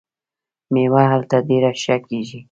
[0.73, 2.39] میوه هلته ډیره ښه کیږي.